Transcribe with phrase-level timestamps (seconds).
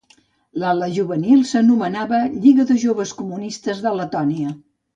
[0.61, 4.57] L'ala juvenil s'anomenava Lliga de Joves Comunistes de Letònia.